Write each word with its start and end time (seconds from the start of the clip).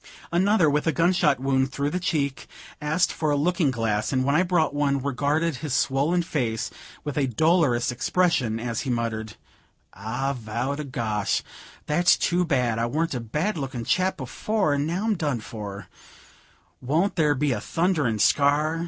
Another, 0.31 0.67
with 0.67 0.87
a 0.87 0.91
gun 0.91 1.13
shot 1.13 1.39
wound 1.39 1.71
through 1.71 1.91
the 1.91 1.99
cheek, 1.99 2.47
asked 2.81 3.13
for 3.13 3.29
a 3.29 3.35
looking 3.35 3.69
glass, 3.69 4.11
and 4.11 4.23
when 4.25 4.33
I 4.33 4.41
brought 4.41 4.73
one, 4.73 4.97
regarded 4.99 5.57
his 5.57 5.75
swollen 5.75 6.23
face 6.23 6.71
with 7.03 7.19
a 7.19 7.27
dolorous 7.27 7.91
expression, 7.91 8.59
as 8.59 8.81
he 8.81 8.89
muttered 8.89 9.35
"I 9.93 10.33
vow 10.35 10.73
to 10.73 10.85
gosh, 10.85 11.43
that's 11.85 12.17
too 12.17 12.43
bad! 12.43 12.79
I 12.79 12.87
warn't 12.87 13.13
a 13.13 13.19
bad 13.19 13.59
looking 13.59 13.85
chap 13.85 14.17
before, 14.17 14.73
and 14.73 14.87
now 14.87 15.03
I'm 15.05 15.13
done 15.17 15.39
for; 15.39 15.87
won't 16.81 17.15
there 17.15 17.35
be 17.35 17.51
a 17.51 17.61
thunderin' 17.61 18.17
scar? 18.17 18.79